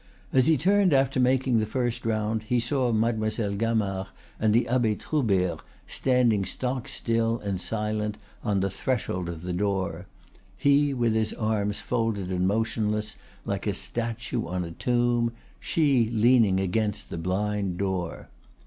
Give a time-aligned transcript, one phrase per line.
[0.33, 4.07] As he turned after making the first round, he saw Mademoiselle Gamard
[4.39, 10.07] and the Abbe Troubert standing stock still and silent on the threshold of the door,
[10.57, 16.59] he with his arms folded and motionless like a statue on a tomb; she leaning
[16.59, 18.29] against the blind door.